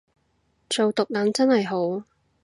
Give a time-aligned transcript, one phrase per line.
[0.67, 1.67] 做毒撚真係
[1.99, 2.05] 好